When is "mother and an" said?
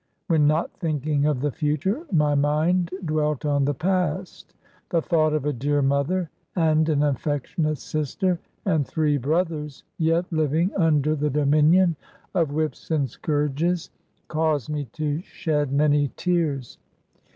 5.83-7.03